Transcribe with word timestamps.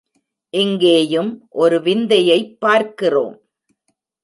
இங்கேயும் 0.49 1.47
ஒரு 1.49 1.81
விந்தையைப் 1.81 2.59
பார்க்கிறோம். 2.59 3.41